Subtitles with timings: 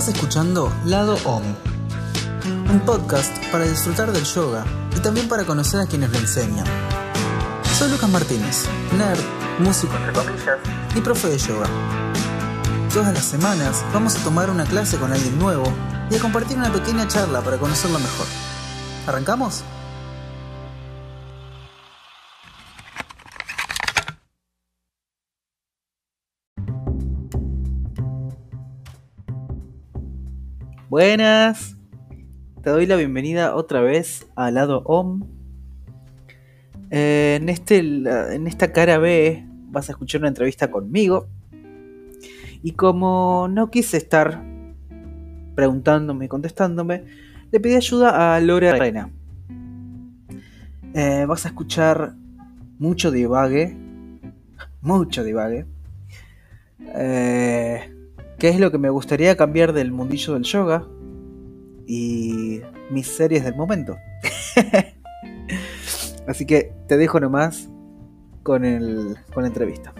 [0.00, 1.42] Estás escuchando Lado Om,
[2.70, 4.64] un podcast para disfrutar del yoga
[4.96, 6.64] y también para conocer a quienes lo enseñan.
[7.78, 8.64] Soy Lucas Martínez,
[8.96, 9.20] nerd,
[9.58, 10.58] músico entre comillas
[10.94, 11.66] y profe de yoga.
[12.94, 15.70] Todas las semanas vamos a tomar una clase con alguien nuevo
[16.10, 18.26] y a compartir una pequeña charla para conocerlo mejor.
[19.06, 19.64] ¿Arrancamos?
[30.90, 31.76] Buenas,
[32.64, 35.22] te doy la bienvenida otra vez al lado OM.
[36.90, 41.28] Eh, en, este, en esta cara B vas a escuchar una entrevista conmigo.
[42.64, 44.42] Y como no quise estar
[45.54, 47.04] preguntándome y contestándome,
[47.52, 49.12] le pedí ayuda a Lore Arena.
[50.92, 52.16] Eh, vas a escuchar
[52.80, 53.76] mucho divague,
[54.80, 55.66] mucho divague.
[56.96, 57.99] Eh,
[58.40, 60.88] ¿Qué es lo que me gustaría cambiar del mundillo del yoga?
[61.86, 63.98] Y mis series del momento.
[66.26, 67.68] Así que te dejo nomás
[68.42, 69.92] con, el, con la entrevista.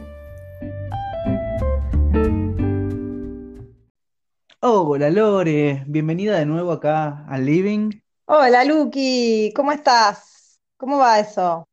[4.62, 7.90] hola Lore, bienvenida de nuevo acá al Living.
[8.24, 10.58] Hola Lucky, ¿cómo estás?
[10.78, 11.68] ¿Cómo va eso?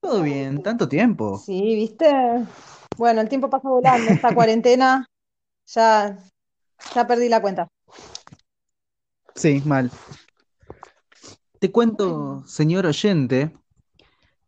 [0.00, 1.36] Todo bien, tanto tiempo.
[1.36, 2.10] Sí, ¿viste?
[2.96, 5.06] Bueno, el tiempo pasa volando, esta cuarentena
[5.68, 6.18] ya,
[6.94, 7.68] ya perdí la cuenta.
[9.34, 9.90] Sí, mal.
[11.58, 13.56] Te cuento, señor oyente,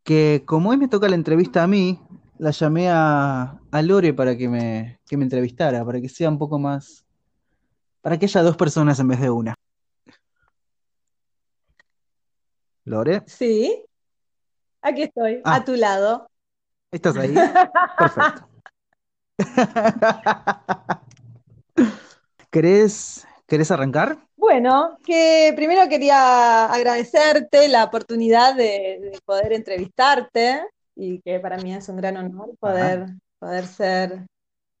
[0.03, 1.99] que como hoy me toca la entrevista a mí,
[2.37, 6.57] la llamé a, Lore para que me, que me entrevistara, para que sea un poco
[6.57, 7.05] más,
[8.01, 9.55] para que haya dos personas en vez de una.
[12.83, 13.23] Lore.
[13.27, 13.85] Sí,
[14.81, 15.65] aquí estoy, a ah.
[15.65, 16.27] tu lado.
[16.91, 17.33] ¿Estás ahí?
[17.97, 18.49] Perfecto.
[22.51, 24.27] ¿Querés, ¿Querés arrancar?
[24.35, 30.61] Bueno, que primero quería agradecerte la oportunidad de, poder entrevistarte
[30.93, 33.05] y que para mí es un gran honor poder,
[33.39, 34.25] poder ser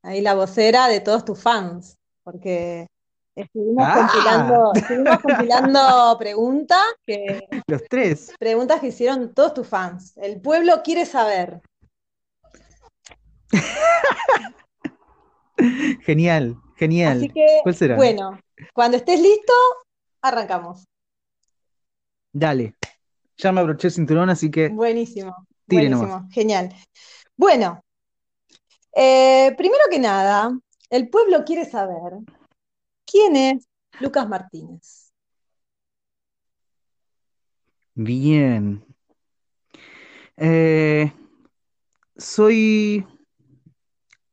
[0.03, 2.87] ahí la vocera de todos tus fans, porque
[3.35, 4.09] estuvimos, ah.
[4.11, 7.39] compilando, estuvimos compilando preguntas que...
[7.67, 8.33] Los tres.
[8.37, 10.17] Preguntas que hicieron todos tus fans.
[10.17, 11.61] El pueblo quiere saber.
[16.01, 16.57] Genial.
[16.81, 17.17] Genial.
[17.17, 18.39] Así que, bueno,
[18.73, 19.53] cuando estés listo,
[20.19, 20.87] arrancamos.
[22.33, 22.73] Dale.
[23.37, 24.69] Ya me abroché el cinturón, así que.
[24.69, 25.45] Buenísimo.
[25.67, 26.27] buenísimo.
[26.31, 26.73] Genial.
[27.37, 27.83] Bueno,
[28.95, 30.57] eh, primero que nada,
[30.89, 32.13] el pueblo quiere saber
[33.05, 33.67] quién es
[33.99, 35.13] Lucas Martínez.
[37.93, 38.83] Bien.
[40.35, 41.13] Eh,
[42.17, 43.05] soy.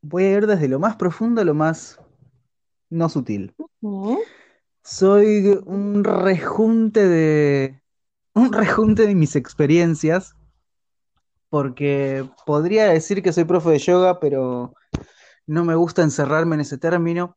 [0.01, 1.98] Voy a ir desde lo más profundo a lo más
[2.91, 3.55] no sutil.
[4.83, 7.83] Soy un rejunte de.
[8.35, 10.35] un rejunte de mis experiencias.
[11.51, 14.75] Porque podría decir que soy profe de yoga, pero
[15.47, 17.37] no me gusta encerrarme en ese término.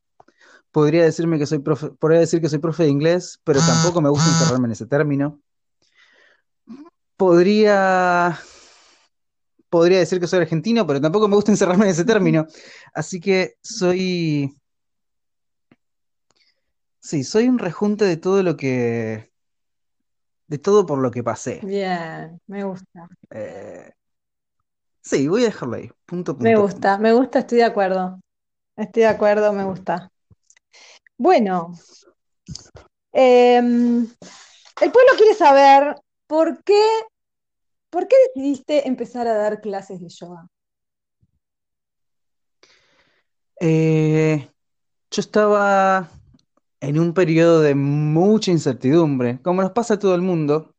[0.72, 4.10] Podría decirme que soy profe, podría decir que soy profe de inglés, pero tampoco me
[4.10, 5.42] gusta encerrarme en ese término.
[7.16, 8.38] Podría
[9.70, 12.46] podría decir que soy argentino, pero tampoco me gusta encerrarme en ese término.
[12.94, 14.54] Así que soy
[17.02, 19.32] Sí, soy un rejunte de todo lo que.
[20.48, 21.60] de todo por lo que pasé.
[21.64, 23.10] Bien, me gusta.
[23.32, 23.92] Eh,
[25.02, 25.90] sí, voy a dejarlo ahí.
[26.06, 28.20] Punto, Me gusta, me gusta, estoy de acuerdo.
[28.76, 30.12] Estoy de acuerdo, me gusta.
[31.18, 31.74] Bueno,
[33.12, 35.96] em, el pueblo quiere saber
[36.28, 36.84] por qué,
[37.90, 40.48] por qué decidiste empezar a dar clases de yoga.
[43.60, 44.50] Eh,
[45.10, 46.10] yo estaba
[46.82, 50.74] en un periodo de mucha incertidumbre, como nos pasa a todo el mundo,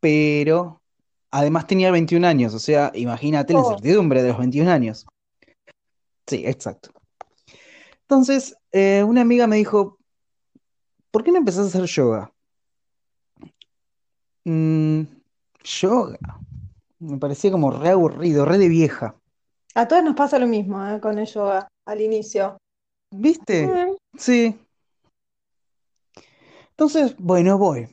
[0.00, 0.80] pero
[1.30, 3.64] además tenía 21 años, o sea, imagínate la oh.
[3.64, 5.06] incertidumbre de los 21 años.
[6.26, 6.90] Sí, exacto.
[8.02, 9.98] Entonces, eh, una amiga me dijo,
[11.10, 12.32] ¿por qué no empezás a hacer yoga?
[14.44, 15.02] Mm,
[15.64, 16.18] yoga.
[17.00, 19.16] Me parecía como re aburrido, re de vieja.
[19.74, 22.56] A todos nos pasa lo mismo eh, con el yoga al inicio.
[23.10, 23.66] ¿Viste?
[23.66, 23.96] Mm.
[24.16, 24.58] Sí,
[26.78, 27.88] entonces, bueno, voy.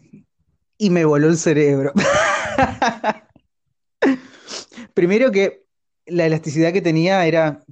[0.78, 1.92] Y me voló el cerebro.
[4.94, 5.66] Primero que
[6.06, 7.64] la elasticidad que tenía era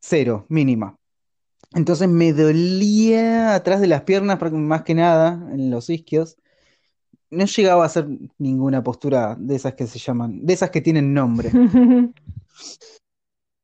[0.00, 0.96] cero, mínima.
[1.74, 6.38] Entonces me dolía atrás de las piernas, más que nada, en los isquios.
[7.28, 8.08] No llegaba a hacer
[8.38, 11.52] ninguna postura de esas que se llaman, de esas que tienen nombre.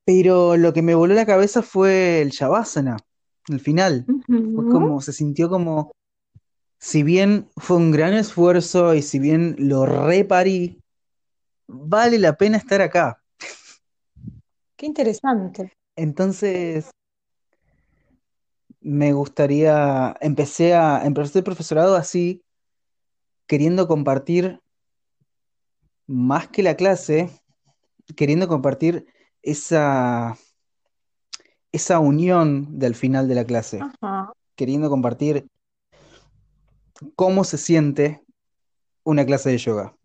[0.05, 2.99] Pero lo que me voló la cabeza fue el Shavasana,
[3.49, 4.05] el final.
[4.27, 5.91] Fue como, se sintió como,
[6.79, 10.81] si bien fue un gran esfuerzo y si bien lo reparí,
[11.67, 13.23] vale la pena estar acá.
[14.77, 15.73] Qué interesante.
[15.97, 16.91] Entonces,
[18.81, 22.45] me gustaría, empecé a, empecé el profesorado así,
[23.47, 24.61] queriendo compartir
[26.07, 27.29] más que la clase,
[28.17, 29.07] queriendo compartir
[29.43, 30.39] esa,
[31.73, 33.81] esa unión del final de la clase,
[34.55, 35.49] queriendo compartir
[37.17, 38.23] cómo se siente
[39.05, 39.97] una clase de yoga.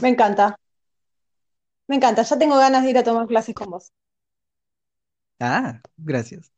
[0.00, 0.58] Me encanta.
[1.86, 3.92] Me encanta, ya tengo ganas de ir a tomar clases con vos.
[5.40, 6.52] Ah, gracias.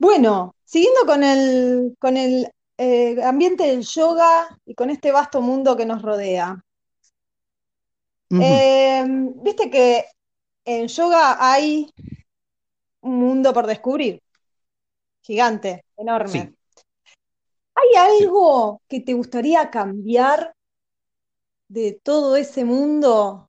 [0.00, 5.76] Bueno, siguiendo con el, con el eh, ambiente del yoga y con este vasto mundo
[5.76, 6.64] que nos rodea.
[8.30, 9.04] Eh,
[9.42, 10.06] viste que
[10.64, 11.92] en yoga hay
[13.02, 14.22] un mundo por descubrir,
[15.20, 16.54] gigante, enorme.
[17.80, 20.54] ¿Hay algo que te gustaría cambiar
[21.68, 23.48] de todo ese mundo?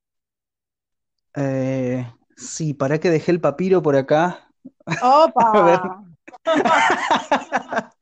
[1.36, 2.06] Eh,
[2.38, 4.52] sí, para que dejé el papiro por acá.
[5.02, 6.06] ¡Opa!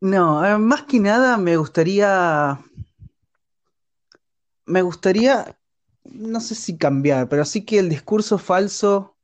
[0.00, 2.60] No, eh, más que nada me gustaría.
[4.66, 5.56] Me gustaría.
[6.04, 9.16] No sé si cambiar, pero sí que el discurso falso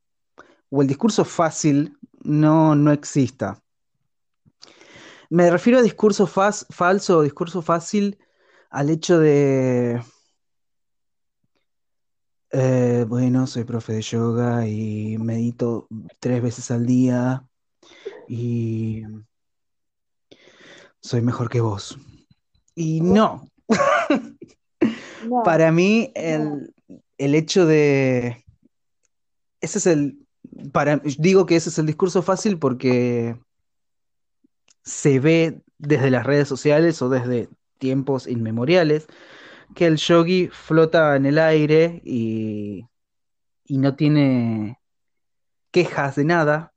[0.69, 3.61] o el discurso fácil no, no exista.
[5.29, 8.17] Me refiero a discurso falso o discurso fácil
[8.71, 10.01] al hecho de.
[12.51, 15.87] Eh, bueno, soy profe de yoga y medito
[16.19, 17.45] tres veces al día
[18.27, 19.03] y
[20.99, 21.99] soy mejor que vos.
[22.73, 23.47] Y no.
[25.43, 26.73] Para mí, el,
[27.17, 28.43] hecho de.
[29.61, 30.25] Ese es el.
[30.71, 33.37] Para, digo que ese es el discurso fácil porque
[34.89, 37.47] se ve desde las redes sociales o desde
[37.77, 39.07] tiempos inmemoriales
[39.75, 42.87] que el yogi flota en el aire y,
[43.65, 44.79] y no tiene
[45.71, 46.73] quejas de nada.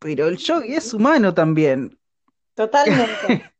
[0.00, 1.98] Pero el yogi es humano también.
[2.54, 3.50] Totalmente.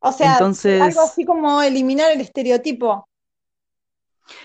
[0.00, 3.08] O sea, algo así como eliminar el estereotipo.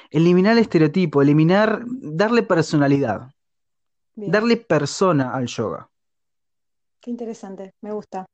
[0.09, 3.29] Eliminar el estereotipo, eliminar, darle personalidad,
[4.15, 5.87] darle persona al yoga.
[6.99, 8.25] Qué interesante, me gusta.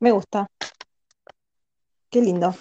[0.00, 0.46] Me gusta.
[2.10, 2.54] Qué lindo.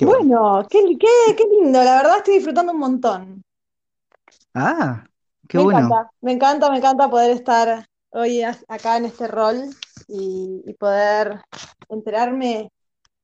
[0.00, 3.42] bueno, qué, lindo, la verdad estoy disfrutando un montón.
[4.52, 5.04] Ah,
[5.48, 5.78] qué me bueno.
[5.78, 9.70] Encanta, me encanta, me encanta poder estar hoy acá en este rol
[10.08, 11.40] y, poder
[11.88, 12.70] enterarme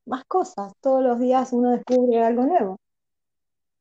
[0.06, 0.72] más cosas.
[0.80, 2.78] Todos los días uno descubre algo nuevo.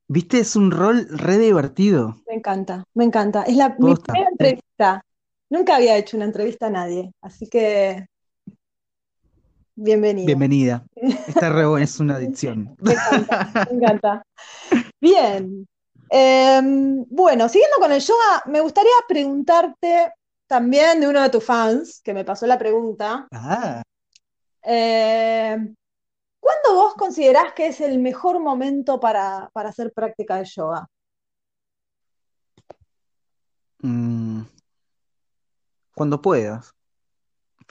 [0.08, 2.16] Viste, es un rol re divertido.
[2.28, 3.44] Me encanta, me encanta.
[3.44, 5.06] Es la, mi primera entrevista.
[5.52, 8.08] Nunca había hecho una entrevista a nadie, así que
[9.76, 10.26] bienvenida.
[10.26, 10.86] Bienvenida.
[11.28, 12.74] Está re es una adicción.
[12.80, 14.24] Me encanta, me encanta.
[15.02, 15.68] Bien.
[16.10, 20.14] Em, bueno, siguiendo con el yoga, me gustaría preguntarte
[20.48, 23.28] también de uno de tus fans, que me pasó la pregunta.
[23.34, 23.84] Ah.
[24.64, 25.58] Eh,
[26.40, 30.88] ¿Cuándo vos considerás que es el mejor momento para, hacer práctica de yoga?
[33.84, 34.44] Mm.
[35.94, 36.74] Cuando puedas.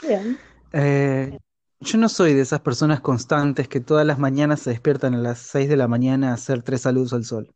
[0.03, 0.39] Bien.
[0.73, 1.39] Eh,
[1.81, 5.39] yo no soy de esas personas constantes que todas las mañanas se despiertan a las
[5.39, 7.55] 6 de la mañana a hacer tres saludos al sol.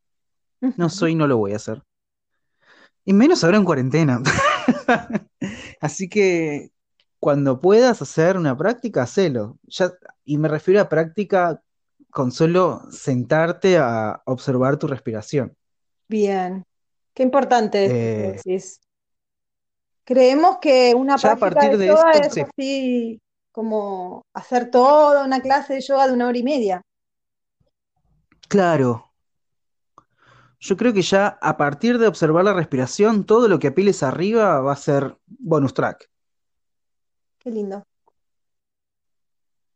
[0.76, 1.82] No soy, no lo voy a hacer.
[3.04, 4.22] Y menos ahora en cuarentena.
[5.80, 6.70] Así que
[7.20, 9.58] cuando puedas hacer una práctica, hacelo.
[9.64, 9.92] Ya,
[10.24, 11.62] y me refiero a práctica
[12.10, 15.54] con solo sentarte a observar tu respiración.
[16.08, 16.64] Bien,
[17.12, 18.40] qué importante eh,
[20.04, 23.20] Creemos que una práctica de, yoga es así
[23.50, 26.82] como hacer toda una clase de yoga de una hora y media.
[28.48, 29.14] Claro,
[30.60, 34.60] yo creo que ya a partir de observar la respiración, todo lo que apiles arriba
[34.60, 36.08] va a ser bonus track.
[37.38, 37.84] Qué lindo.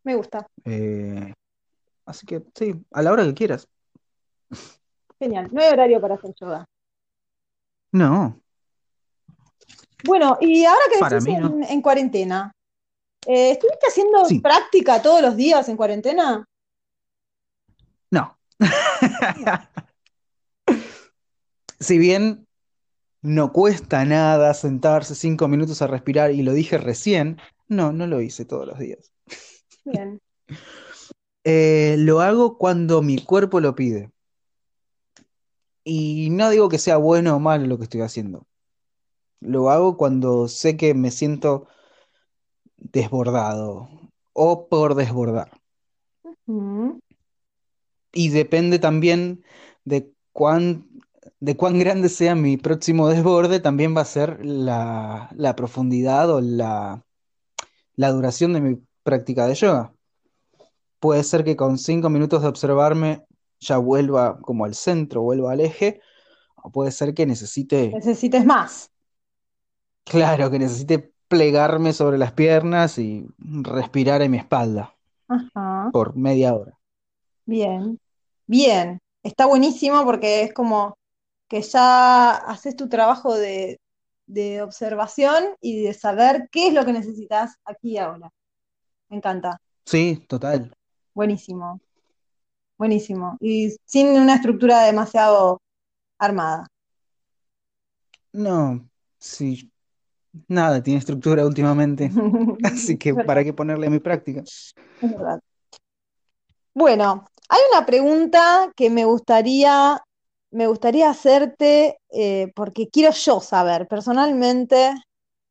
[0.02, 0.46] Me gusta.
[0.64, 1.34] Eh,
[2.06, 3.68] así que sí, a la hora que quieras.
[5.18, 5.48] Genial.
[5.52, 6.64] No hay horario para hacer yoga.
[7.92, 8.40] No.
[10.04, 12.52] Bueno, y ahora que estás en, cuarentena,
[13.26, 16.44] eh, ¿estuviste haciendo práctica todos los días en cuarentena?
[18.10, 18.38] No.
[21.80, 22.46] si bien
[23.22, 28.20] no cuesta nada sentarse cinco minutos a respirar y lo dije recién, no, no lo
[28.20, 29.12] hice todos los días.
[29.84, 30.20] Bien.
[31.44, 34.10] Eh, lo hago cuando mi cuerpo lo pide.
[35.82, 38.47] Y no digo que sea bueno o malo lo que estoy haciendo.
[39.40, 41.66] Lo hago cuando sé que me siento
[42.76, 43.88] desbordado
[44.32, 45.50] o por desbordar.
[48.12, 49.44] Y depende también
[49.84, 50.88] de cuán,
[51.40, 56.40] de cuán grande sea mi próximo desborde, también va a ser la, la profundidad o
[56.40, 57.04] la,
[57.96, 59.92] la duración de mi práctica de yoga.
[61.00, 63.24] Puede ser que con cinco minutos de observarme
[63.60, 66.00] ya vuelva como al centro, vuelva al eje,
[66.56, 67.90] o puede ser que necesite...
[67.90, 68.90] Necesites más.
[70.08, 74.94] Claro, que necesite plegarme sobre las piernas y respirar en mi espalda
[75.92, 76.78] por media hora.
[77.44, 77.98] Bien,
[78.46, 79.00] bien.
[79.22, 80.96] Está buenísimo porque es como
[81.48, 83.80] que ya haces tu trabajo de,
[84.26, 88.30] de observación y de saber qué es lo que necesitas aquí y ahora.
[89.08, 89.60] Me encanta.
[89.84, 90.72] Sí, total.
[91.14, 91.80] Buenísimo.
[92.76, 93.36] Buenísimo.
[93.40, 95.60] Y sin una estructura demasiado
[96.18, 96.66] armada.
[98.32, 98.88] No,
[99.18, 99.70] sí.
[100.46, 102.10] Nada tiene estructura últimamente.
[102.64, 104.42] Así que para qué ponerle a mi práctica.
[104.42, 105.40] Es verdad.
[106.74, 110.00] Bueno, hay una pregunta que me gustaría
[110.50, 114.94] me gustaría hacerte, eh, porque quiero yo saber, personalmente,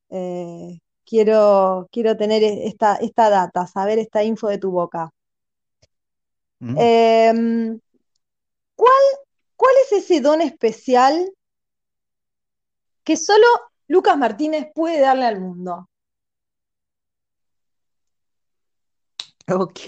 [0.09, 5.11] eh, quiero, quiero tener e-, esta, esta data, saber esta info de tu boca.
[6.59, 6.75] Mm.
[6.77, 7.79] Em,
[8.75, 9.03] ¿cuál,
[9.55, 11.31] ¿Cuál es ese don especial
[13.03, 13.45] que solo
[13.87, 15.89] Lucas Martínez puede darle al mundo?
[19.49, 19.79] Ok.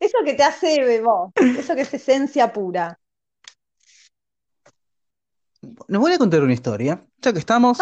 [0.00, 2.98] eso que te hace vos, eso que es esencia pura.
[5.88, 7.78] Nos voy a contar una historia, ya que estamos.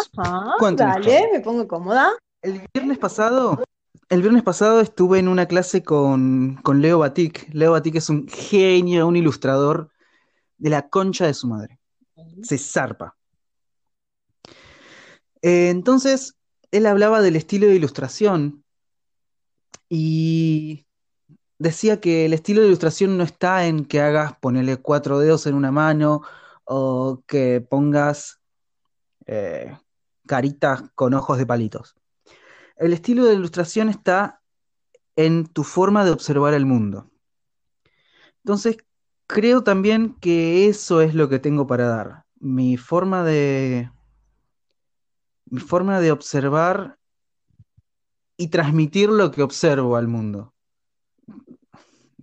[0.77, 2.13] dale, me pongo cómoda.
[2.43, 3.65] El viernes pasado,
[4.09, 7.53] el viernes pasado estuve en una clase con, Leo Batik.
[7.53, 9.91] Leo Batik es un genio, un ilustrador
[10.57, 11.81] de la concha de su madre.
[12.43, 13.18] Se zarpa.
[15.43, 16.37] Eh, entonces,
[16.71, 18.65] él hablaba del estilo de ilustración
[19.89, 20.87] y
[21.59, 25.55] decía que el estilo de ilustración no está en que hagas ponerle cuatro dedos en
[25.55, 26.23] una mano
[26.65, 28.41] o que pongas
[29.27, 29.77] eh,
[30.27, 31.97] caritas con ojos de palitos.
[32.77, 34.41] El estilo de ilustración está
[35.17, 37.11] en tu forma de observar el mundo.
[38.45, 38.77] Entonces,
[39.27, 42.25] creo también que eso es lo que tengo para dar.
[42.39, 43.91] Mi forma de.
[45.51, 46.99] Mi forma de observar
[48.37, 50.55] y transmitir lo que observo al mundo.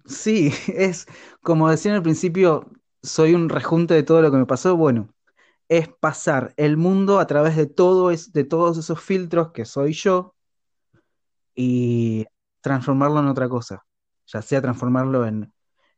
[0.05, 1.05] Sí, es
[1.41, 4.75] como decía en el principio, soy un rejunte de todo lo que me pasó.
[4.77, 5.09] Bueno,
[5.67, 10.35] es pasar el mundo a través de, todo de todos esos filtros que soy yo
[11.55, 12.25] y
[12.61, 13.85] transformarlo en otra cosa.
[14.27, 15.53] Ya sea transformarlo en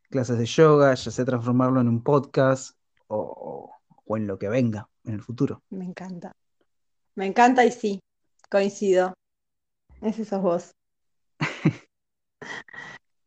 [0.10, 3.72] clases de yoga, ya sea transformarlo en un podcast o,
[4.06, 5.64] o en lo que venga en el futuro.
[5.70, 6.34] Me encanta.
[7.18, 8.00] Me encanta y sí,
[8.48, 9.16] coincido.
[10.04, 10.72] Ese sos vos.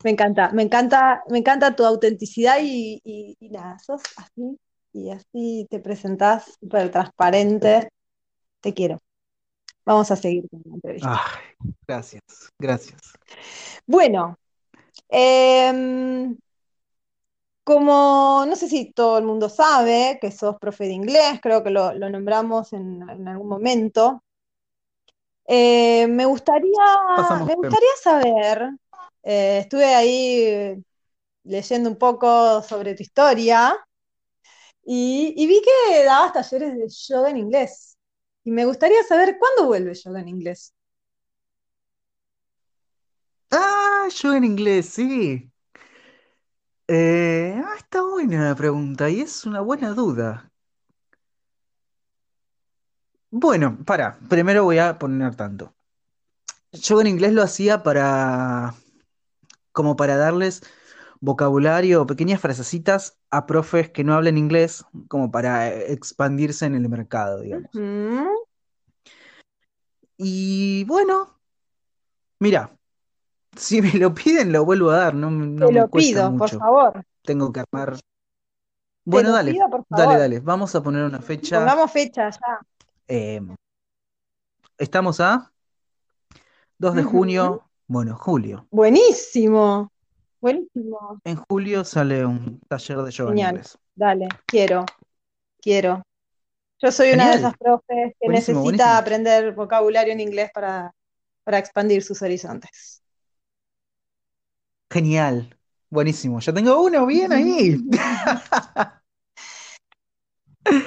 [0.05, 4.59] Me encanta, me encanta, me encanta tu autenticidad y, nada, sos así
[4.95, 7.91] y así te presentás súper transparente.
[8.61, 8.99] Te quiero.
[9.85, 11.21] Vamos a seguir con la entrevista.
[11.87, 13.01] gracias, gracias.
[13.87, 14.39] Bueno,
[15.11, 16.35] em,
[17.71, 21.71] como no sé si todo el mundo sabe que sos profe de inglés, creo que
[21.71, 24.25] lo, nombramos en, algún momento.
[25.47, 26.73] Eh, me gustaría,
[27.47, 28.71] me gustaría saber
[29.23, 30.83] eh, estuve ahí
[31.45, 33.77] leyendo un poco sobre tu historia
[34.83, 37.97] y, vi que dabas talleres de yoga en inglés.
[38.43, 40.75] Y me gustaría saber cuándo vuelve yoga en inglés.
[43.53, 45.50] Ah, yoga en inglés, sí.
[46.93, 50.51] Eh, ah, está buena la pregunta y es una buena duda.
[53.31, 55.73] Bueno, para, primero voy a poner tanto.
[56.73, 58.75] Yoga en inglés lo hacía para
[59.71, 60.63] como para darles
[61.21, 66.89] vocabulario o pequeñas frasecitas a profes que no hablen inglés, como para expandirse en el
[66.89, 67.71] mercado, digamos.
[70.17, 71.39] Y bueno,
[72.41, 72.80] mira,
[73.57, 77.05] si me lo piden, lo vuelvo a dar, no, no Te lo pido, por favor.
[77.23, 77.99] Tengo que armar.
[79.05, 80.41] Bueno, dale, dale, dale.
[80.41, 81.59] Vamos a poner una fecha.
[81.59, 82.61] Pongamos fecha ya.
[83.09, 83.55] Em,
[84.79, 85.51] estamos a
[86.79, 88.69] 2 de junio bueno, julio.
[88.71, 89.91] Buenísimo,
[90.41, 91.21] buenísimo.
[91.25, 93.63] En julio sale un taller de yoga en
[93.97, 94.85] Dale, quiero,
[95.61, 96.01] quiero.
[96.79, 100.95] Yo soy una de esas profes que necesita aprender vocabulario en inglés para,
[101.47, 103.00] expandir sus horizontes.
[104.91, 105.57] Genial,
[105.91, 107.77] Buenísimo, ya tengo uno, bien ahí.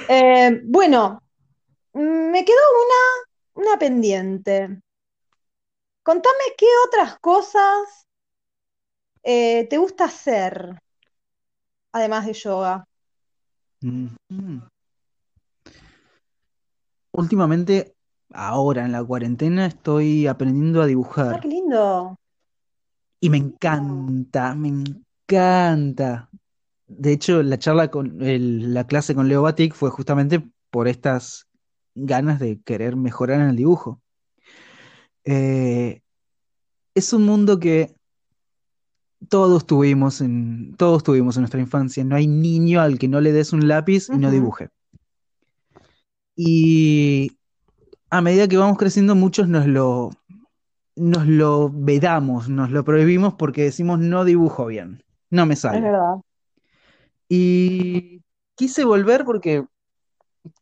[0.08, 1.20] Eh, bueno,
[1.92, 4.80] me quedó una, una pendiente.
[6.02, 8.06] Contame qué otras cosas
[9.24, 10.78] eh, te gusta hacer,
[11.92, 12.84] además de yoga.
[17.12, 17.94] Últimamente,
[18.32, 21.36] ahora en la cuarentena, estoy aprendiendo a dibujar.
[21.36, 22.16] ¡Ah, qué lindo!
[23.24, 26.28] Y me encanta, me encanta.
[26.86, 31.48] De hecho, la charla con la clase con Leo Batik fue justamente por estas
[31.94, 34.02] ganas de querer mejorar en el dibujo.
[35.24, 36.02] Eh,
[36.94, 37.96] es un mundo que
[39.30, 42.04] todos tuvimos en, todos tuvimos en nuestra infancia.
[42.04, 44.68] No hay niño al que no le des un lápiz y no dibuje.
[46.36, 47.38] Y
[48.10, 50.10] a medida que vamos creciendo, muchos nos lo,
[50.96, 55.78] nos lo vedamos, nos lo prohibimos porque decimos no dibujo bien, no me sale.
[55.78, 56.16] Es verdad.
[57.28, 58.22] Y
[58.54, 59.64] quise volver porque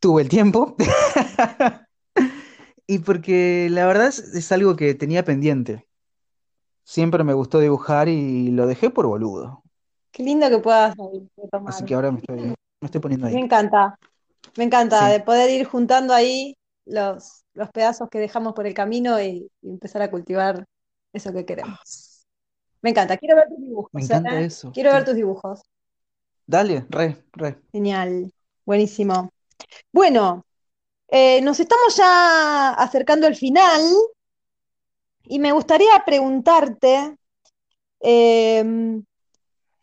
[0.01, 0.77] tuve el tiempo
[2.87, 5.87] y porque la verdad es, algo que tenía pendiente.
[6.85, 9.63] Siempre me gustó dibujar y lo dejé por boludo.
[10.11, 10.95] Qué lindo que puedas
[11.37, 11.73] retomar.
[11.73, 13.35] Así que ahora me estoy, me estoy poniendo ahí.
[13.35, 13.99] Me encanta,
[14.57, 19.21] me encanta de poder ir juntando ahí los, los pedazos que dejamos por el camino
[19.21, 20.65] y, empezar a cultivar
[21.13, 22.27] eso que queremos.
[22.81, 23.91] Me encanta, quiero ver tus dibujos.
[23.93, 24.45] Me encanta ¿eh?
[24.45, 24.73] eso.
[24.73, 25.63] Quiero ver tus dibujos.
[26.47, 27.61] Dale, re, re.
[27.71, 28.33] Genial,
[28.65, 29.31] buenísimo.
[29.93, 30.45] Bueno,
[31.09, 33.83] eh, nos estamos ya acercando al final
[35.25, 37.17] y me gustaría preguntarte
[38.01, 39.05] em,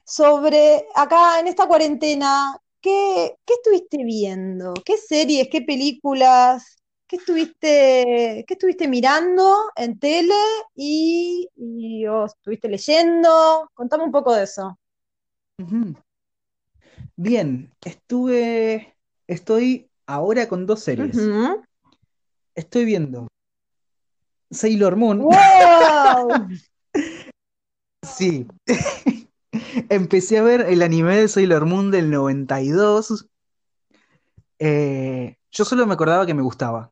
[0.03, 4.73] sobre acá en esta cuarentena, ¿qué, estuviste viendo?
[4.83, 6.78] ¿Qué series, qué películas,
[7.09, 10.35] qué estuviste, qué estuviste mirando en tele
[10.75, 11.49] y,
[12.25, 13.69] estuviste leyendo?
[13.73, 14.79] Contame un poco de eso.
[17.15, 21.17] Bien, estuve, estoy ahora con dos series.
[22.53, 23.27] Estoy viendo
[24.51, 25.19] Sailor Moon.
[25.19, 26.47] ¡Wow!
[28.03, 28.47] sí.
[29.89, 33.27] Empecé a ver el anime de Sailor Moon del 92.
[34.59, 36.91] Eh, yo solo me acordaba que me gustaba.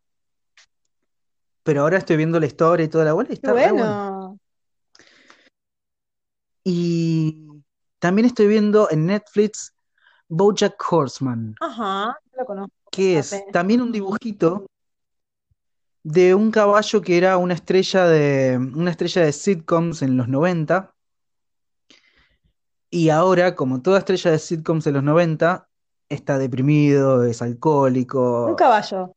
[1.67, 4.39] Pero ahora estoy viendo la historia y toda la bola y está bueno.
[6.63, 7.61] Y
[7.99, 9.75] también estoy viendo en Netflix
[10.29, 11.55] Bojack Horseman.
[11.59, 12.73] Ajá, lo conozco.
[12.89, 14.65] Que es también un dibujito
[16.03, 20.93] de un caballo que era una estrella de una estrella de sitcoms en los 90.
[22.89, 25.67] Y ahora, como toda estrella de sitcoms en los 90,
[26.07, 28.45] está deprimido, es alcohólico.
[28.45, 29.13] Un caballo.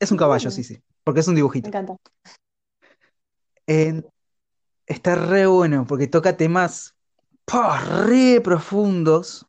[0.00, 0.82] Es un caballo, sí, sí.
[1.04, 1.70] Porque es un dibujito.
[1.70, 1.96] Me encanta.
[4.86, 6.94] está re bueno porque toca temas
[7.46, 9.46] re profundos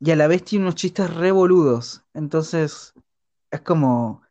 [0.00, 2.02] y a la vez tiene unos chistes revoludos.
[2.14, 2.92] Entonces,
[3.50, 4.22] es como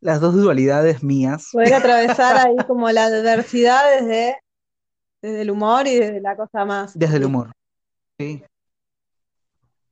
[0.00, 1.48] las dos dualidades mías.
[1.52, 4.36] Poder atravesar ahí como la adversidad desde,
[5.22, 6.96] desde el humor y desde la cosa más.
[6.96, 7.52] Desde el humor.
[8.18, 8.44] Sí.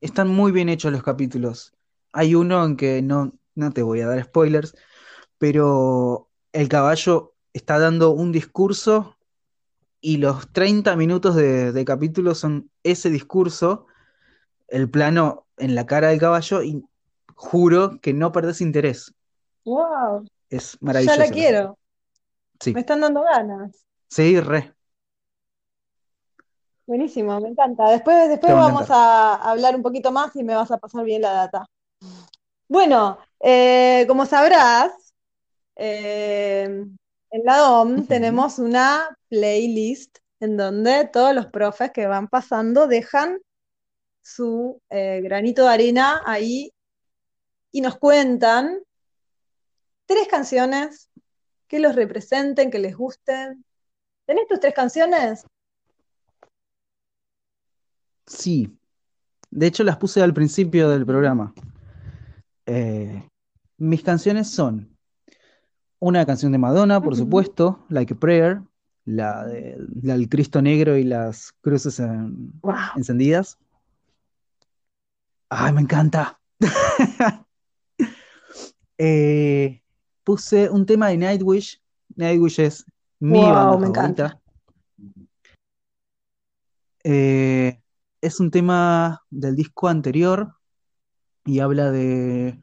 [0.00, 1.72] Están muy bien hechos los capítulos.
[2.12, 4.76] Hay uno en que no, no te voy a dar spoilers,
[5.38, 9.16] pero el caballo está dando un discurso
[10.00, 13.86] y los 30 minutos de, de capítulo son ese discurso
[14.68, 16.84] el plano en la cara del caballo y
[17.34, 19.14] juro que no perdés interés.
[19.64, 20.26] ¡Wow!
[20.50, 21.16] Es maravilloso.
[21.16, 21.78] Ya la quiero.
[22.72, 23.86] Me están dando ganas.
[24.08, 24.74] Sí, re.
[26.86, 27.90] Buenísimo, me encanta.
[27.90, 31.32] Después, después vamos a hablar un poquito más y me vas a pasar bien la
[31.32, 31.66] data.
[32.68, 35.03] Bueno, eh, como sabrás,
[35.76, 42.86] eh, en la DOM tenemos una playlist en donde todos los profes que van pasando
[42.86, 43.40] dejan
[44.22, 46.72] su eh, granito de arena ahí
[47.72, 48.78] y nos cuentan
[50.06, 51.10] tres canciones
[51.66, 53.64] que los representen, que les gusten.
[54.26, 55.44] ¿Tenés tus tres canciones?
[58.26, 58.78] Sí.
[59.50, 61.52] De hecho, las puse al principio del programa.
[62.66, 63.28] Eh,
[63.76, 64.93] mis canciones son
[65.98, 68.62] una canción de Madonna, por supuesto, Like a Prayer,
[69.04, 72.00] la, del Cristo Negro y las cruces
[72.96, 73.58] encendidas.
[75.48, 76.40] ¡Ay, me encanta!
[78.96, 79.82] Eh,
[80.22, 81.82] puse un tema de Nightwish.
[82.14, 82.84] Nightwish es
[83.18, 84.40] mi banda me Encanta.
[87.02, 87.80] Eh,
[88.20, 90.54] es un tema del disco anterior
[91.44, 92.62] y habla de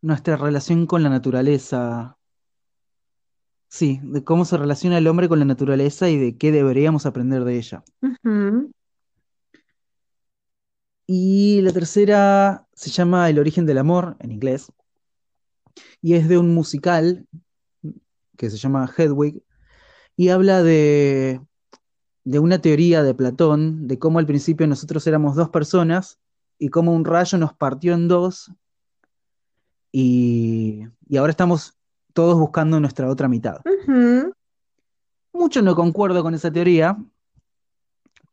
[0.00, 2.15] nuestra relación con la naturaleza.
[3.76, 7.44] Sí, de cómo se relaciona el hombre con la naturaleza y de qué deberíamos aprender
[7.44, 7.84] de ella.
[11.06, 14.72] Y la tercera se llama El origen del amor, en inglés.
[16.00, 17.26] Y es de un musical
[18.38, 19.42] que se llama Hedwig.
[20.16, 21.42] Y habla de,
[22.24, 26.18] de una teoría de Platón, de cómo al principio nosotros éramos dos personas
[26.58, 28.50] y cómo un rayo nos partió en dos.
[29.92, 31.76] Y, y ahora estamos
[32.16, 33.60] todos buscando nuestra otra mitad.
[35.34, 36.96] Mucho no concuerdo con esa teoría,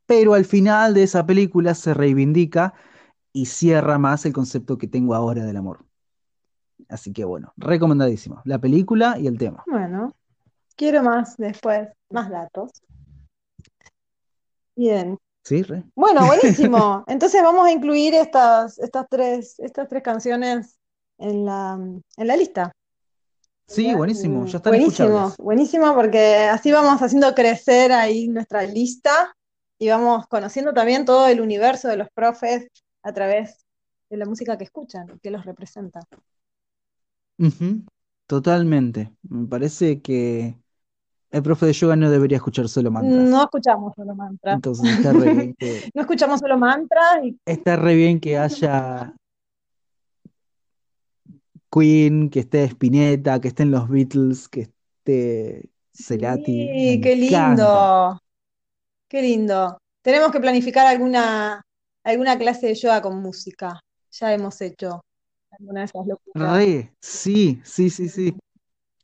[0.06, 2.74] pero al final de esa película se reivindica
[3.34, 5.84] y cierra más el concepto que tengo ahora del amor.
[6.88, 8.41] Así que bueno, recomendadísimo.
[8.46, 9.65] La película y el tema.
[9.67, 10.15] Bueno,
[10.78, 12.72] quiero más después, más datos.
[14.78, 15.17] Bien.
[15.43, 15.84] Sí, re.
[15.93, 17.04] Bueno, buenísimo.
[17.08, 20.80] Entonces vamos a incluir estas, estas, tres, estas tres canciones
[21.17, 22.72] en la, en la lista.
[23.65, 29.36] Sí, buenísimo, ya están Buenísimo, buenísimo porque así vamos haciendo crecer ahí nuestra lista
[29.80, 32.67] y vamos conociendo también todo el universo de los profes
[33.02, 33.65] a través
[34.10, 36.02] de la música que escuchan, que los representa.
[38.28, 39.13] Totalmente.
[39.23, 40.58] Me parece que
[41.32, 43.28] el profe de yoga no debería escuchar solo mantras.
[43.28, 44.56] No escuchamos solo mantras.
[44.56, 49.13] Entonces está re bien que, No escuchamos solo mantras y está re bien que haya
[51.74, 56.44] Queen, que esté Spinetta, que estén los Beatles, que esté Cerati.
[56.46, 58.20] sí, qué lindo,
[59.10, 59.78] qué lindo.
[60.02, 61.62] Tenemos que planificar alguna,
[62.04, 63.80] alguna clase de yoga con música.
[64.12, 65.02] Ya hemos hecho
[65.52, 66.58] alguna de esas locuras.
[66.58, 68.36] Re, sí, sí, sí, sí.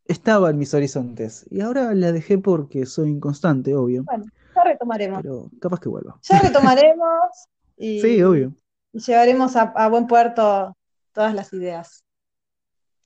[0.05, 1.45] Estaba en mis horizontes.
[1.49, 4.03] Y ahora la dejé porque soy inconstante, obvio.
[4.03, 5.21] Bueno, ya retomaremos.
[5.21, 6.19] Pero capaz que vuelva.
[6.23, 7.29] Ya retomaremos
[7.77, 8.53] y, Sí, obvio.
[8.93, 10.75] y llevaremos a, a buen puerto
[11.13, 12.03] todas las ideas.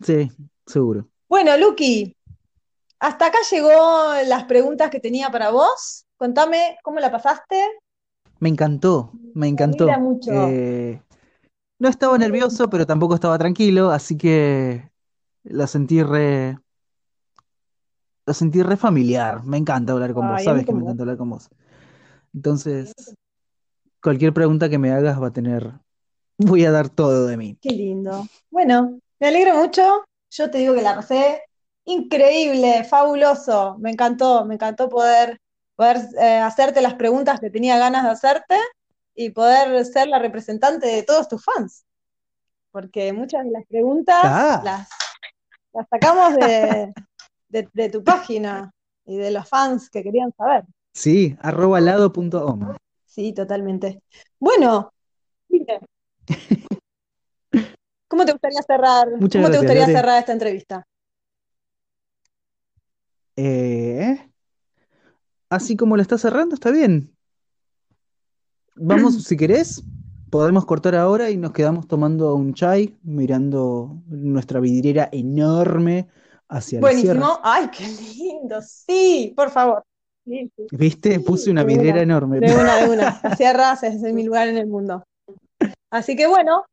[0.04, 0.30] Sí,
[0.66, 1.08] seguro.
[1.28, 2.16] Bueno, Lucky,
[3.00, 3.70] hasta acá llegó
[4.28, 6.06] las preguntas que tenía para vos.
[6.18, 7.62] Contame cómo la pasaste.
[8.40, 9.86] Me encantó, me Me encantó.
[9.86, 10.32] alegra mucho.
[10.32, 11.02] Eh,
[11.80, 14.90] no estaba nervioso, pero tampoco estaba tranquilo, así que
[15.44, 16.58] lo sentí re,
[18.26, 19.44] lo sentí re familiar.
[19.44, 21.50] Me encanta hablar con vos, Ay, sabes que me encanta hablar con vos.
[22.34, 22.94] Entonces,
[24.02, 25.72] cualquier pregunta que me hagas va a tener,
[26.38, 27.58] voy a dar todo de mí.
[27.62, 28.26] Qué lindo.
[28.50, 30.04] Bueno, me alegro mucho.
[30.32, 31.42] Yo te digo que la pasé
[31.86, 33.78] increíble, fabuloso.
[33.80, 35.40] Me encantó, me encantó poder,
[35.76, 38.56] poder eh, hacerte las preguntas que tenía ganas de hacerte
[39.16, 41.86] y poder ser la representante de todos tus fans.
[42.72, 44.90] Porque muchas de las preguntas Ah, las,
[45.74, 46.94] las sacamos de,
[47.50, 48.72] de- de tu página
[49.06, 50.64] y de los fans que querían saber.
[50.94, 52.76] sí, arroba lado.om.
[53.06, 54.02] Sí, totalmente.
[54.40, 54.92] Bueno,
[58.14, 59.08] ¿cómo te gustaría cerrar?
[59.12, 59.94] ¿Cómo te gustaría Lore.
[59.94, 60.88] cerrar esta entrevista?
[63.36, 64.30] Eh,
[65.50, 67.12] así como lo está cerrando, está bien.
[68.76, 69.84] Vamos, si querés,
[70.30, 76.08] podemos cortar ahora y nos quedamos tomando un chai, mirando nuestra vidriera enorme
[76.48, 77.20] hacia la sierra.
[77.20, 77.40] Buenísimo.
[77.44, 78.62] Ay, qué lindo.
[78.62, 79.84] Sí, por favor.
[80.24, 81.20] Sí, sí, ¿Viste?
[81.20, 82.40] Puse una de vidriera una, enorme.
[82.40, 83.36] de una, de una.
[83.36, 85.04] Sierras es mi lugar en el mundo.
[85.90, 86.64] Así que bueno,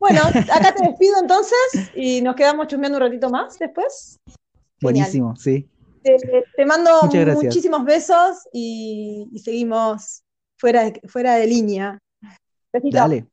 [0.00, 4.18] bueno, acá te despido entonces y nos quedamos chusmeando un ratito más después.
[4.26, 4.38] Genial.
[4.80, 5.68] Buenísimo, sí.
[6.02, 6.16] Te,
[6.56, 10.22] te mando muchísimos besos y, y seguimos
[10.58, 11.98] fuera de, fuera de línea.
[12.72, 12.96] Besito.
[12.96, 13.26] Dale,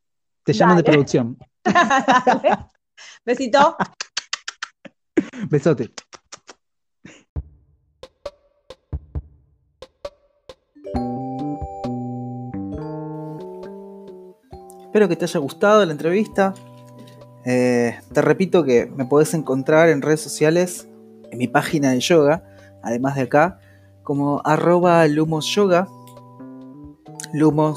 [0.43, 1.37] te llaman de producción.
[3.25, 3.77] Besito.
[5.49, 5.93] Besote.
[14.87, 16.53] Espero que te haya gustado la entrevista.
[17.45, 20.87] Eh, te repito que me podés encontrar en redes sociales,
[21.29, 22.43] en mi página de yoga,
[22.81, 23.59] además de acá,
[24.03, 25.87] como arroba lumos yoga.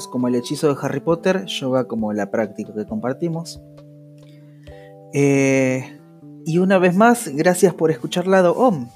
[0.09, 3.61] Como el hechizo de Harry Potter, yoga como la práctica que compartimos.
[5.13, 5.99] Eh,
[6.45, 8.87] y una vez más, gracias por escuchar Lado Om.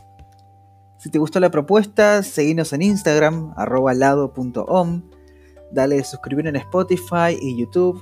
[0.97, 5.03] Si te gustó la propuesta, seguinos en Instagram, arroba lado.om.
[5.75, 8.01] Dale suscribir en Spotify y YouTube.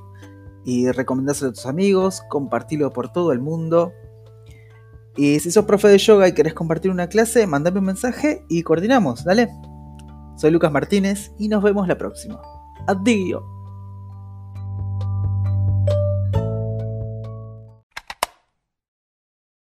[0.64, 3.92] Y recomendáselo a tus amigos, compartilo por todo el mundo.
[5.18, 8.64] Y si sos profe de yoga y querés compartir una clase, mandame un mensaje y
[8.64, 9.50] coordinamos, dale.
[10.38, 12.42] Soy Lucas Martínez y nos vemos la próxima.
[12.88, 13.53] Adiós.